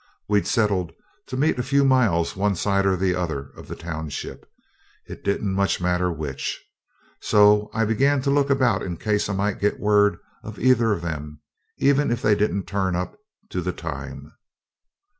We'd 0.27 0.47
settled 0.47 0.93
to 1.27 1.37
meet 1.37 1.59
a 1.59 1.61
few 1.61 1.83
miles 1.85 2.35
one 2.35 2.55
side 2.55 2.87
or 2.87 2.97
the 2.97 3.13
other 3.13 3.51
of 3.55 3.67
the 3.67 3.75
township. 3.75 4.49
It 5.05 5.23
didn't 5.23 5.53
much 5.53 5.79
matter 5.79 6.11
which. 6.11 6.59
So 7.19 7.69
I 7.71 7.85
began 7.85 8.19
to 8.23 8.31
look 8.31 8.49
about 8.49 8.81
in 8.81 8.97
case 8.97 9.29
I 9.29 9.33
might 9.33 9.59
get 9.59 9.79
word 9.79 10.17
of 10.41 10.57
either 10.57 10.91
of 10.91 11.05
'em, 11.05 11.41
even 11.77 12.09
if 12.09 12.19
they 12.23 12.33
didn't 12.33 12.65
turn 12.65 12.95
up 12.95 13.15
to 13.49 13.61
the 13.61 13.73
time. 13.73 14.33